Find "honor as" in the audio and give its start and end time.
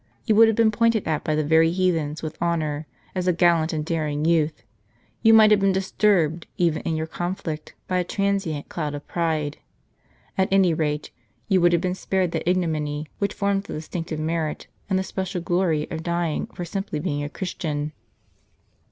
2.41-3.27